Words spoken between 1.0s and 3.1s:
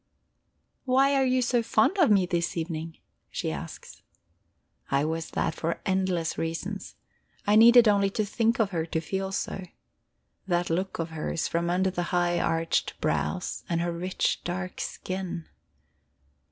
are you so fond of me this evening?"